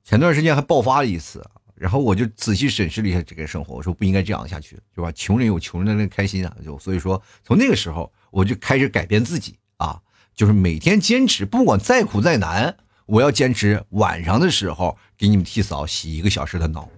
[0.03, 1.41] 前段时间还爆发了一次，
[1.75, 5.09] 然后我就仔细审视了一下这个生活，我说不应该这样下去，是吧？
[5.13, 9.97] 穷人有穷人的那开心啊，就所以说从那个时候我就开始改变自己啊，
[10.35, 16.89] 就是每天坚持，不管再苦再难，我要坚持晚上的时候给你们替嫂洗一个小时的脑，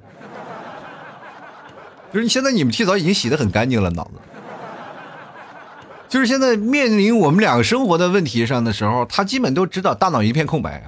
[2.14, 4.12] 就是现在你们替嫂已经洗的很干净了脑子。
[6.08, 10.82] 就是现在面临我们两个生活的问题上的时候，他基本都知道大脑一片空白。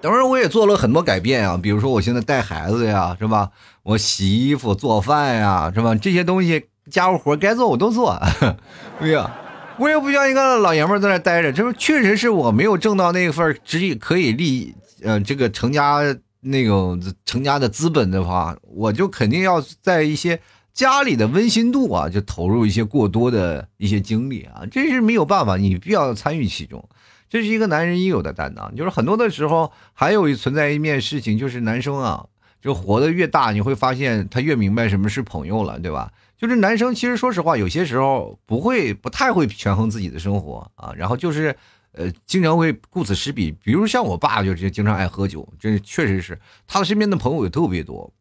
[0.00, 3.50] 当然，我也做了很多改变啊，比如说我现在带孩子呀，是吧？
[3.82, 5.94] 我洗衣服、做饭呀，是吧？
[5.94, 8.18] 这些东西家务活该做我都做。
[8.98, 9.30] 哎呀，
[9.76, 16.00] 我也不像一个老爷们在那待着，这不确实是我没有挣到那份只可以立呃这个成家
[16.40, 20.40] 那种成家的资本的话，我就肯定要在一些。
[20.72, 26.88] 家里的温馨度啊，就投入一些过多的一些精力啊，这是没有办法，你必要参与其中，
[27.28, 28.74] 这是一个男人应有的担当。
[28.76, 32.24] 就是很多的时候，还有存在一面事情，就是男生啊，
[32.62, 36.12] 就活得越大，你会发现他越明白什么是朋友了，对吧？
[36.38, 41.54] 就是男生其实说实话，有些时候不会不太会权衡自己的生活啊，然后就是
[41.92, 43.50] 呃，经常会顾此失彼。
[43.50, 48.12] 比如像我爸，就是经常爱喝酒，这确实是他身边的朋友也特别多。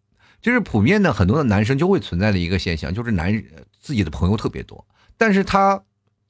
[0.41, 3.43] 就是普遍的很多的男生就会存在的一个现象，就是男
[3.77, 5.83] 自己的朋友特别多，但是他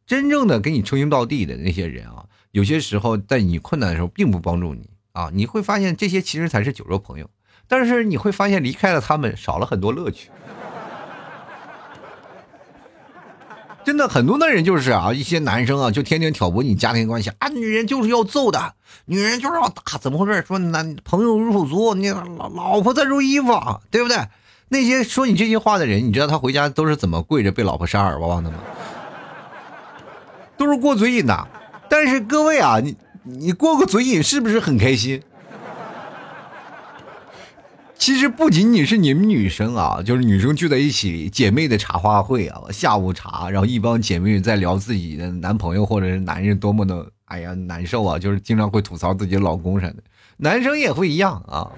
[0.08, 7.30] 真正的给你称兄道弟的那些人啊，有些时候在你困难的时候并不帮助你啊，你会发现这些其实才是酒肉朋友，
[7.67, 10.32] 但是你会发现离开了他们少了很多乐趣。
[13.85, 18.73] 真的很多的人就是啊，一些男生啊，就天天挑拨你家庭关系啊，女人就是要揍的，
[19.05, 20.43] 女人就是要打，怎么回事？
[20.47, 24.17] 说男朋友入手足，你老老婆在如衣服，对不对？
[24.67, 28.57] 那些说你这些话的人，你知道他回家都是怎么跪着被老婆扇耳光的吗？
[30.57, 31.47] 都是过嘴瘾的。
[31.89, 35.23] 但是各位啊，你你过个嘴瘾是不是很开心？
[37.99, 49.97] 其实不仅仅是你们女生啊，就是女生聚在一起，姐妹的茶话会啊，下午茶，然后一帮姐妹在聊自己的男朋友或者是男人多么的，哎呀难受啊，就是经常会吐槽自己老公啥的。
[50.38, 51.69] 男生也会一样啊，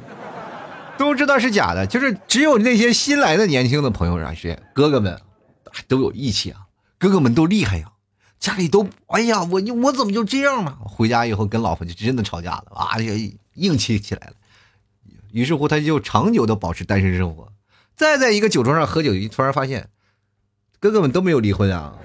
[0.95, 5.19] 都知道是假的，就是只有那些新来的年轻的朋友啊，是哥哥们
[5.88, 6.60] 都有义气啊，
[6.99, 7.93] 哥哥们都厉害呀，
[8.39, 10.77] 家里都哎呀，我我怎么就这样呢？
[10.86, 12.95] 回家以后跟老婆就真的吵架了啊，
[13.55, 14.34] 硬气起来了。
[15.32, 17.52] 于是乎，他就长久的保持单身生活。
[17.96, 19.89] 再在一个酒桌上喝酒，突然发现，
[20.80, 21.96] 哥哥们都没有离婚啊？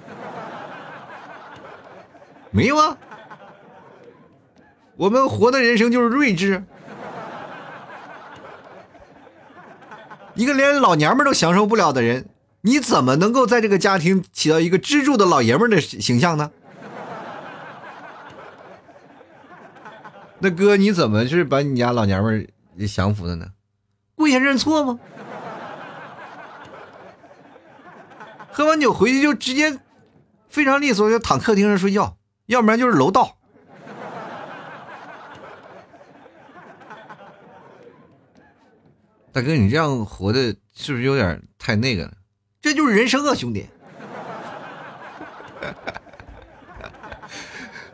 [2.51, 2.97] 没有啊，
[4.97, 6.65] 我们活的人生就是睿智。
[10.35, 12.29] 一个连老娘们都享受不了的人，
[12.61, 16.51] 你怎么能够在这个家庭起到一个支柱的老爷们的形象呢？
[20.41, 22.47] 那哥，你怎么是把你家老娘们
[22.85, 23.53] 降服的呢？
[24.17, 24.99] 跪下认错吗？
[28.51, 29.79] 喝完酒回去就直接
[30.49, 33.37] 非常利索，就躺客厅上睡觉，要不然就是楼道。
[39.33, 42.15] 大哥，你这样活的是不是有点太那个了？
[42.63, 43.67] 这就是人生啊，兄弟。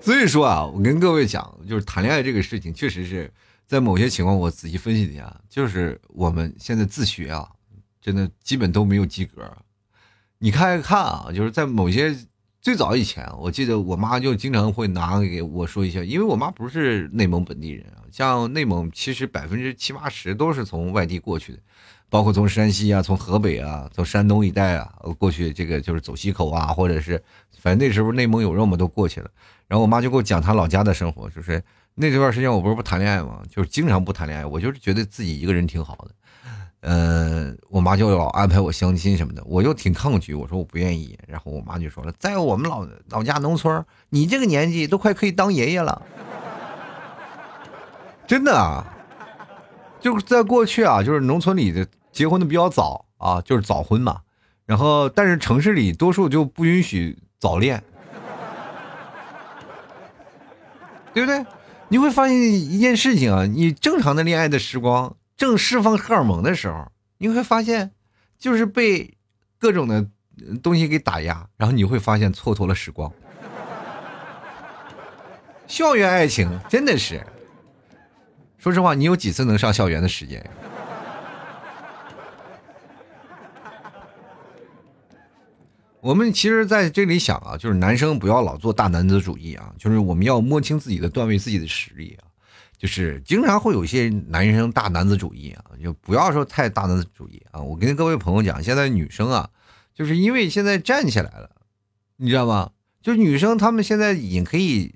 [0.00, 3.32] 所以说啊，我跟各位讲，就是谈恋爱这个事情，确实是
[3.72, 7.48] 在某些情况，我仔细分析一下，就是我们现在自学啊，
[8.02, 9.50] 真的基本都没有及格。
[10.36, 12.14] 你看一看啊，就是在某些
[12.60, 18.04] 最早以前，我记得我妈就经常会拿给我说一下，因为我妈不是内蒙本地人啊。
[18.12, 21.58] 像内蒙，其实百分之七八十都是从外地过去的，
[22.10, 27.16] 包括从山西啊、从河北啊、从山东一带啊过去，这个就是走西口啊，或者是
[27.58, 29.30] 反正那时候内蒙有肉嘛，都过去了。
[29.66, 36.10] 然后我妈就给我讲她老家的生活，就是那段时间我不是不谈恋爱吗，就是经常不谈恋爱，我就是觉得自己一个人挺好的。
[36.80, 41.16] 嗯，我妈就老安排我相亲什么的，我就挺抗拒，我说我不愿意。
[41.28, 46.02] 然后我妈就说了，在我们老老家农村，你这个年纪都快可以当爷爷了。
[48.26, 48.84] 真的啊，
[50.00, 54.22] 就是在过去啊，就是农村里的结婚的比较早啊，就是早婚嘛。
[54.64, 57.82] 然后，但是城市里多数就不允许早恋，
[61.12, 61.44] 对不对？
[61.92, 67.90] 你会发现一件事情啊，你正常的恋爱的时光，正释放荷尔蒙的时候，你会发现，
[68.38, 69.12] 就是被
[69.58, 70.08] 各种的
[70.62, 73.12] 东西给打压，然后你会发现蹉跎了时光。
[75.66, 77.22] 校园爱情真的是。
[78.56, 80.42] 说实话，你有几次能上校园的时间？
[86.02, 92.26] 我们其实在这里想啊，就是男生不要老做大男子主义啊，就是我们要摸清自己的段位，自己的实力啊。
[92.76, 97.60] 就是经常会有一些男生大男子主义啊，就不要说太大男子主义啊。
[97.60, 99.48] 我跟各位朋友讲，现在女生啊，
[99.94, 101.48] 就是因为现在站起来了，
[102.16, 102.72] 你知道吗？
[103.00, 104.94] 就女生她们现在已经可以。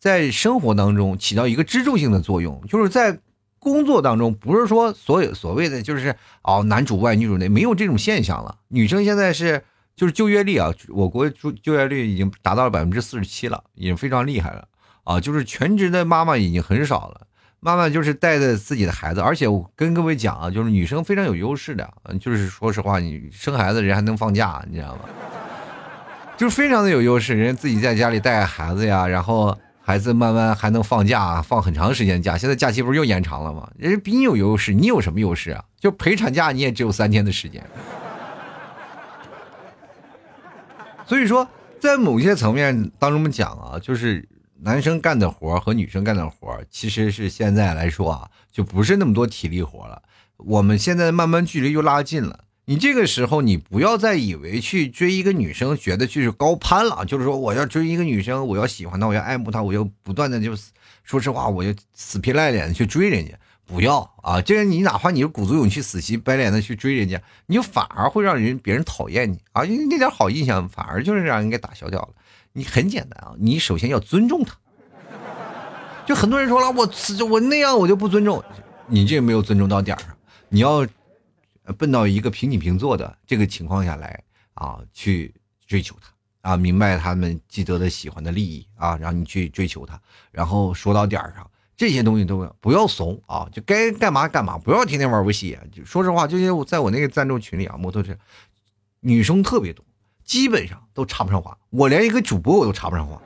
[0.00, 3.20] 在生活当中起到一个支柱性的作用，就是在
[3.58, 8.60] 工作当中，不是说所有所谓的就是哦男主外女主内，没有这种现象了。
[8.68, 9.62] 女生现在是
[10.00, 14.66] 就是就业率啊，我国就就业率已经达到了百分之四十七了，已经非常厉害了
[15.04, 15.20] 啊！
[15.20, 17.26] 就是全职的妈妈已经很少了，
[17.60, 21.86] 妈妈就是带着自己的孩子，而且我跟各位讲啊，就是女生非常有优势的，
[22.18, 25.00] 就是说实话，你生孩子人还能放假，你知道吗？
[26.38, 29.54] 就是非常的有优势，人家自己在家里带孩子呀，然后。
[29.82, 32.38] 孩子慢慢还能放假，放很长时间假。
[32.38, 33.68] 现在假期不是又延长了吗？
[33.76, 35.64] 人家比你有优势，你有什么优势啊？
[35.80, 37.60] 就陪产假，你也只有三天的时间。
[41.10, 41.48] 所以说，
[41.80, 44.28] 在某些层面当中，讲啊，就是
[44.60, 50.00] 男生干的活和女生干的活其实是现在来说啊，就不是那么多体力活了。
[50.36, 52.44] 我们现在慢慢距离又拉近了。
[52.66, 57.04] 你这个时候，你不要再以为去追一个女生，觉得就是高攀了。
[57.04, 60.56] 就是说，我要追一个女生，我要喜欢她，我要爱慕她，我要不断的就，
[61.02, 63.32] 说实话，我就死皮赖脸的去追人家。
[63.70, 64.42] 不要啊！
[64.42, 69.64] 这个你哪怕你是鼓足勇气、死皮白脸的去追人家，你就反而会让人别人讨厌你啊！
[69.64, 72.08] 因为那点好印象反而就是让人给打消掉了。
[72.52, 74.54] 你很简单啊，你首先要尊重他。
[76.06, 76.88] 就很多人说了，我
[77.30, 78.42] 我那样我就不尊重
[78.86, 80.08] 你，这没有尊重到点上，
[80.48, 80.86] 你要。
[81.78, 84.20] 奔到一个平起平坐的这个情况下来
[84.54, 85.32] 啊，去
[85.68, 90.00] 追求他啊，明白他们既得的喜欢的利益啊，然后你去追求他，
[90.32, 91.48] 然后说到点儿上，
[91.80, 95.56] 这些东西都不要怂啊，就该干嘛干嘛，不要天天玩游戏。
[95.72, 98.14] 就说实话，就像我在我那个赞助群里啊，摩托车
[99.00, 99.82] 女生特别多，
[100.22, 103.18] 基本上都插不上话，我连一个主播我都插不上话。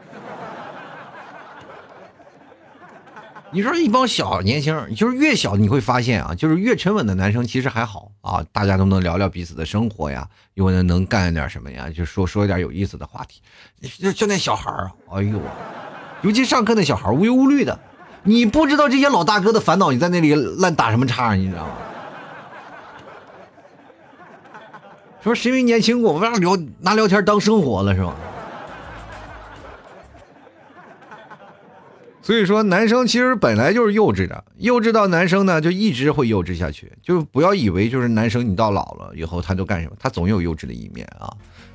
[3.51, 13.43] 你说一帮小年轻，就是越小你会发现啊，就是越沉稳的男生其实还好啊，大家都能聊聊彼此的生活呀，有的能干点什么呀，就说说一点有意思的话题。
[13.99, 15.41] 就就那小孩儿，哎呦，
[16.23, 17.77] 尤其上课那小孩无忧无虑的，
[18.25, 21.77] 你不知道这些老大哥的烦恼，你在那里乱打什么岔，你知道吗？
[25.23, 28.15] 说谁没年轻过，不让聊拿聊天当生活了是吧？
[32.23, 36.91] 所以说，男生其实本来就是幼稚的，幼稚到男生呢就一直会幼稚下去。
[37.03, 41.31] 就不要以为就是男生你到老了以后他都干什么，他总有幼稚的一面啊。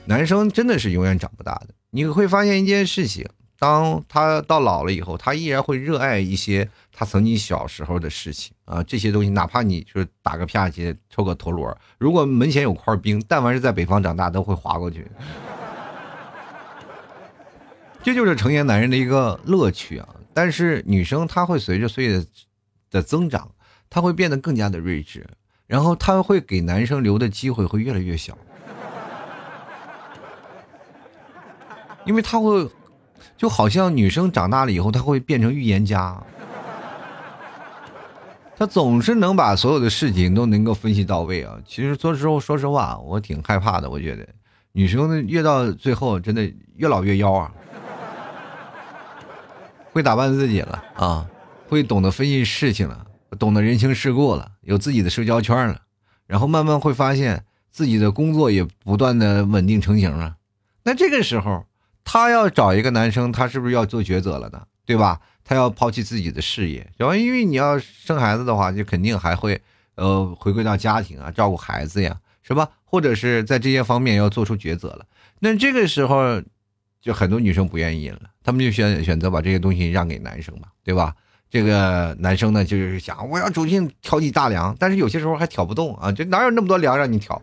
[0.06, 1.68] 男生真的是永远长不大的。
[1.92, 3.28] 你会发现一件事情，
[3.60, 8.82] 当他到老了以后，他依然会热爱一些他曾经小时候的事情啊。
[8.84, 15.06] 这些东西，哪怕你就是打个啪叽、抽个陀螺，如果门前有块冰，但凡是在北方长大，都会滑过去。
[18.02, 20.08] 这就是成年男人的一个乐趣啊。
[20.34, 22.26] 但是女生她会随着岁月
[22.90, 23.52] 的增长，
[23.90, 25.28] 她会变得更加的睿智，
[25.68, 28.38] 然后她会给男生留的机会会越来越小，
[32.06, 32.70] 因为她会
[33.40, 36.22] 就好像女生长大了以后，她会变成预言家，
[38.58, 41.58] 她总是能把所有的事情都能够分析到位啊。
[41.66, 44.28] 其实说实话说实话，我挺害怕的，我觉得
[44.74, 47.50] 女生越到最后真的越老越妖啊。
[49.94, 51.26] 会打扮自己了啊，
[51.70, 53.06] 会懂得分析事情了，
[53.40, 55.80] 懂得人情世故了，有自己的社交圈了，
[56.28, 60.36] 然后慢慢会发现自己的工作也不断的稳定成型了。
[60.84, 61.66] 那这个时候，
[62.12, 64.60] 她要找一个男生，她是不是要做抉择了呢？
[64.84, 65.20] 对吧？
[65.44, 69.62] 她要抛弃自己的事业，然后因为你要生孩子的话，就肯定还会
[69.94, 72.68] 呃回归到家庭啊，照顾孩子呀，是吧？
[72.84, 75.06] 或者是在这些方面要做出抉择了。
[75.40, 76.42] 那这个时候。
[77.02, 81.16] 就很多女生不愿意了，她们就选选择把这些东西让给男生嘛，对吧？
[81.50, 87.42] 这个男生呢，就是想我要主动挑起大梁，但是有些时候还挑不动啊，这哪有那么多梁让你挑？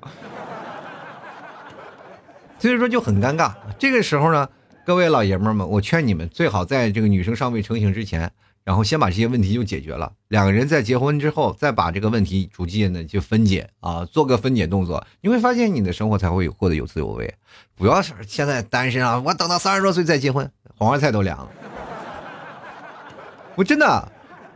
[2.59, 3.51] 所以说就很尴尬。
[3.79, 4.47] 这个时候呢，
[4.87, 8.31] 各位老爷们儿们，我劝你们最好在这个女生尚未成型之前。
[8.63, 17.35] 然后先把这些问题就解决了，两个人在结婚之后再把这个问题逐渐的就分解啊，做个分解动作，你会发现你的生活才会过得有滋有味。
[17.75, 21.49] 不要是现在单身啊，我等到三十多岁再结婚，黄花菜都凉了。
[23.57, 24.13] 我真的，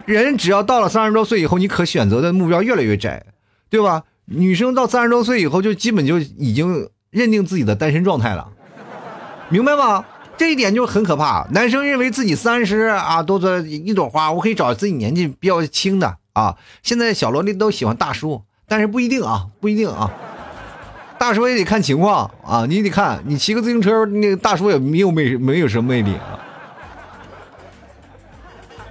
[0.07, 3.27] 人只要到了三十多岁以后，你可选择的目标越来越窄，
[3.69, 4.05] 对吧？
[4.27, 8.53] 女生到三十多岁以后，就基本就已经认定自己的单身状态了，
[9.49, 10.05] 明白吗？
[10.41, 11.47] 这一点就很可怕。
[11.51, 16.57] 男生认为自己三十啊，多做一朵花，我可以找自己年纪比较轻的啊。
[16.83, 20.11] 现在小萝莉都喜欢大叔，但是不一定啊，不一定啊。
[21.19, 26.41] 大叔也得看情况啊，你得看你骑个自行车，那个大叔也没有魅，没有什么魅力啊。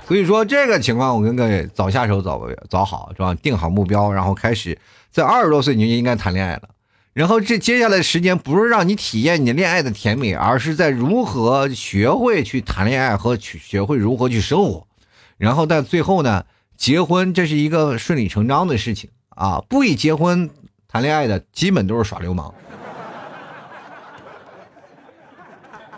[0.08, 3.34] 所以说这个情况，我跟各位早下手早早好是吧？
[3.34, 4.78] 定好目标，然后开始
[5.10, 6.62] 在二十多岁你就应该谈恋爱了。
[7.20, 14.88] 然后这接下来的时间不是让你体验你恋爱的甜美，而是在如何学会去谈恋爱和去学会如何去生活。
[15.38, 16.46] 然后在最后呢，
[16.78, 19.62] 结婚这是一个顺理成章的事情啊！
[19.68, 20.50] 不以结婚
[20.88, 22.54] 谈恋爱的，基本都是耍流氓。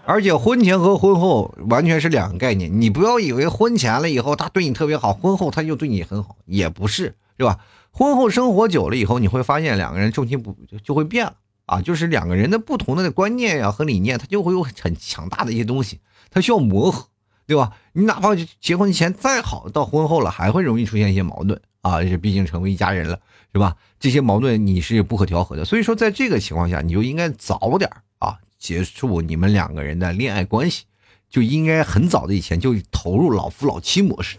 [0.06, 7.60] 而且婚前和婚后完全是两个概念，你不要以为婚前了以后他对你特别好，婚后他就对你很好，也不是，是吧？
[7.94, 11.82] 婚后生活久了以后，你会发现两个人重心不就会变了啊？
[11.82, 16.00] 就是两个人的不同的观念呀和理念，它就会有很强大的一些东西，
[16.30, 17.08] 它需要磨合，
[17.46, 17.74] 对吧？
[17.92, 18.30] 你哪怕
[18.62, 23.20] 结婚前再好，到婚后了还会容易出现一些矛盾啊，这毕竟成为一家人了，
[23.52, 23.76] 是吧？
[24.00, 30.86] 这些矛盾你是不可调和的，所以说在这个情况下，你就应该早点啊结束你们两个人的恋爱关系，
[31.30, 34.38] 就应该很早的以前就投入老夫老妻模式，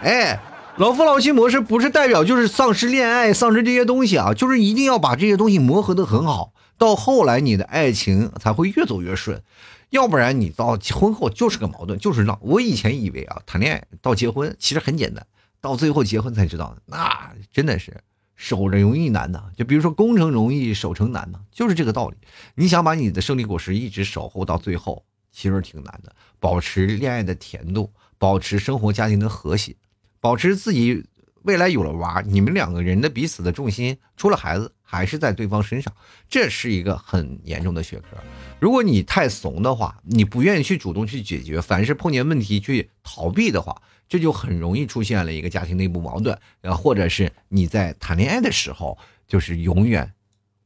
[0.00, 0.40] 哎。
[0.78, 9.42] 老夫老妻模式不是代表就是丧失恋爱、丧失这些东西啊，就是一定要把这些东西磨合的很好，到后来你的爱情才会越走越顺，
[9.88, 12.38] 要不然你到婚后就是个矛盾，就是闹。
[12.42, 15.26] 我以前以为啊，谈恋爱到结婚其实很简单，
[15.62, 17.98] 到最后结婚才知道，那真的是
[18.34, 19.44] 守着容易难呐。
[19.56, 22.16] 就比如说攻城容易守城难呐，就是这个道理。
[22.54, 26.14] 你想把你的胜利果实一直守候到最后，其实挺难的。
[26.38, 29.74] 保持恋爱的甜度，保持生活家庭的和谐。
[30.20, 31.04] 保持自己
[31.42, 35.92] 未来有了娃，你们两个人的彼此的重心除了孩子还是在对方身上，
[36.28, 38.16] 这是一个很严重的学科。
[38.58, 48.98] 如果你太怂的话，你不愿意去主动去解决，凡是碰见问题去逃避的话，这就很容易出现了一个家庭内部矛盾，呃，或者是你在谈恋爱的时候
[49.28, 50.12] 就是永远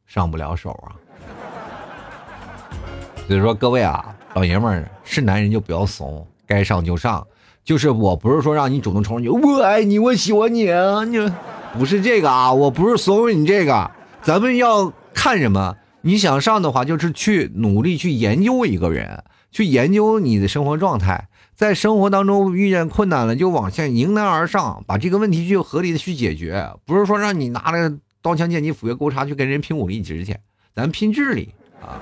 [0.07, 0.97] 上不了手啊。
[3.27, 7.27] 所以说，各位啊，老爷们是男人就不要怂，该上就上。
[7.65, 11.19] 就是我不是说让你主动冲上去，我爱你，我喜欢你啊，你
[11.79, 13.91] 不是这个啊，我不是怂恿你这个，
[14.23, 15.77] 咱们要看什么？
[16.03, 30.35] 你想上的话，就是去努力去研究一个人，去研究你的生活状态，在生活当中遇见困难了，就往下迎难而上，把这个问题去合理的去解决，不是说让你拿着刀枪剑戟斧钺钩叉去跟人拼武力值去，
[30.75, 31.51] 咱拼智力
[31.83, 32.01] 啊。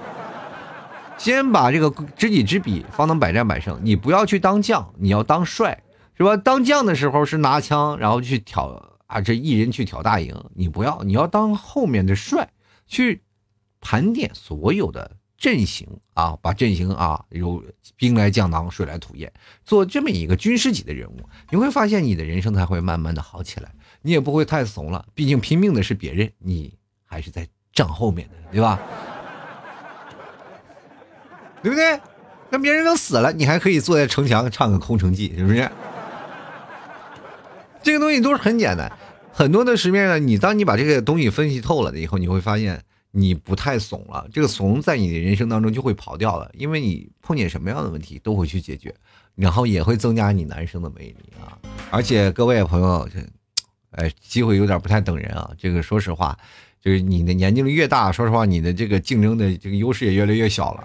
[1.19, 3.79] 先把这个知己知彼，方能百战百胜。
[3.83, 5.83] 你不要去当将，你要当帅，
[6.17, 6.37] 是吧？
[6.37, 10.35] 当将的时候是拿枪，然后去挑啊，这一人去挑大营。
[10.55, 12.49] 你不要，你要当后面的帅，
[12.87, 13.21] 去
[13.81, 17.63] 盘点所有的阵型啊，把阵型啊，有
[17.97, 19.33] 兵来将挡，水来土掩，
[19.65, 21.17] 做这么一个军师级的人物，
[21.51, 25.05] 你会发现你的人生才会慢慢的好起来，你也不会太怂了。
[25.15, 28.81] 毕竟拼命的是别人，你还是在仗后面的，对吧？
[31.63, 32.01] 对不对？
[32.51, 35.71] 那别人都死了，你还可以坐在城墙唱个《空城计》，是不是？
[37.83, 38.91] 这个东西都是很简单，
[39.33, 40.19] 很多的时面呢。
[40.19, 44.27] 你当你把这个东西分析透了以后，你会发现你不太怂了。
[44.33, 48.95] 这个怂在你的人生当中就会跑掉了，因为你碰见什么样的问题都会去解决，
[49.35, 51.57] 然后也会增加你男生的魅力啊。
[51.91, 53.21] 而且各位朋友，这
[53.91, 55.51] 哎，机会有点不太等人啊。
[55.59, 56.37] 这个说实话，
[56.81, 60.85] 就是你的年纪越大，说实话，你的这个竞争的这个优势也越来越小了。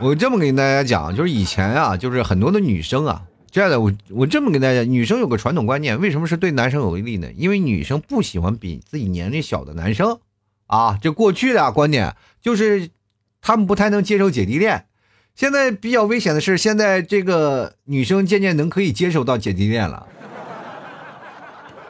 [0.00, 7.28] 我这么跟大家讲，就是以前啊，就是很多的女生啊，这样的我我这么跟大家，女生有个传统观念，为什么是对男生有利呢？
[7.36, 10.20] 因为女生不喜欢比自己年龄小的男生，
[10.68, 12.90] 啊，这过去的观点就是
[13.40, 14.84] 他们不太能接受姐弟恋。
[15.34, 20.06] 现在比较危险的是，现在这个女生渐渐能可以接受到姐弟恋了。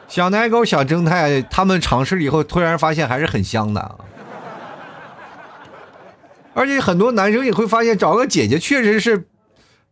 [0.07, 3.99] 小奶狗、小正太，他们尝试了以后，突然发现还是很香的。
[6.53, 9.27] 而且很多男生也会发现，找个姐姐确实是，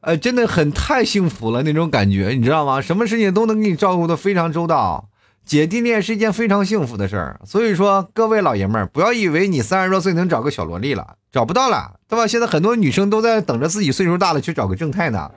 [0.01, 2.81] 呃，真的很太幸福了那种感觉，你知道吗？
[2.81, 5.07] 什么事情都能给你照顾的非常周到，
[5.45, 7.39] 姐弟恋是一件非常幸福的事儿。
[7.45, 12.27] 所以说，各位老爷们儿，不要以为你三十多岁能找个小萝莉了，找不到了，对吧？
[12.27, 15.31] 现在很多女生都在等着自己岁数大了去找个正太呢，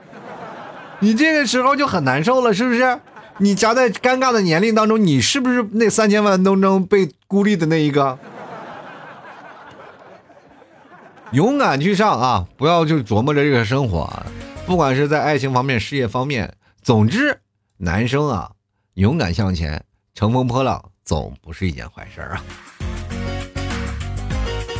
[1.00, 3.00] 你这个时候就很难受了，是不是？
[3.38, 8.18] 你夹在尴尬的年龄当中，你是不是那三千万当中被孤立的那一个？
[11.32, 12.48] 勇敢去上啊！
[12.56, 14.26] 不要就琢磨着这个生活啊，
[14.66, 16.52] 不管是在爱情方面、事业方面，
[16.82, 17.38] 总之，
[17.76, 18.50] 男生啊，
[18.94, 22.42] 勇敢向前，乘风破浪，总不是一件坏事啊。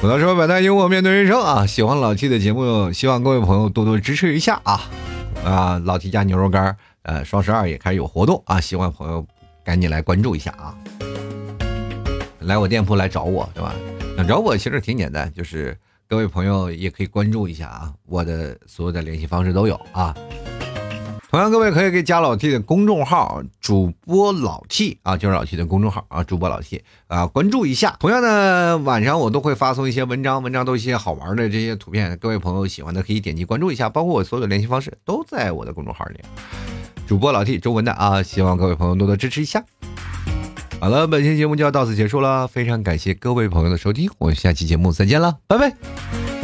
[0.03, 1.65] 我到时候百态幽默面对人生啊！
[1.65, 4.91] 喜欢老 T 的节目，希望各位朋友多多支持一下啊！
[5.45, 8.61] 啊，老 T 家牛肉干，呃，双十二也开始有活动啊！
[8.61, 9.25] 喜欢朋友
[9.65, 10.75] 赶紧来关注一下啊！
[12.41, 13.73] 来我店铺来找我，对吧？
[14.17, 15.79] 想找我其实挺简单，就是。
[16.11, 20.13] 各位朋友也可以关注一下啊，我的所有的联系方式都有啊。
[21.31, 27.97] 同样，各位可以给加老 T 的公众号“主播老 T” 啊，就是老 T 的公众号啊，主播老 T 啊，关注一下。
[28.01, 36.19] 同样的，晚上我都会发送一些文章，文章都一些好玩的这些图片，各位朋友喜欢的可以点击关注一下，包括我所有的联系方式都在我的公众号里。
[37.07, 39.65] 主播老 T 中文的啊，希望各位朋友多多支持一下。
[40.81, 46.40] 好了，本期节目就要到此结束了，非常感谢各位朋友的收听，我们下期节目再见了，拜拜。